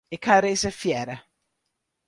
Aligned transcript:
Ik 0.15 0.23
ha 0.25 0.35
reservearre. 0.39 1.17